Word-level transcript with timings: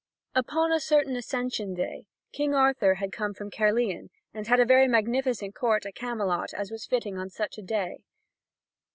(Vv. 0.35 0.45
31 0.49 0.57
172.) 0.57 0.57
Upon 0.57 0.71
a 0.71 0.85
certain 0.87 1.15
Ascension 1.15 1.73
Day 1.75 2.05
King 2.33 2.55
Arthur 2.55 2.95
had 2.95 3.11
come 3.11 3.35
from 3.35 3.51
Caerleon, 3.51 4.09
and 4.33 4.47
had 4.47 4.57
held 4.57 4.59
a 4.61 4.65
very 4.67 4.87
magnificent 4.87 5.53
court 5.53 5.85
at 5.85 5.93
Camelot 5.93 6.55
as 6.55 6.71
was 6.71 6.87
fitting 6.87 7.19
on 7.19 7.29
such 7.29 7.59
a 7.59 7.61
day. 7.61 7.97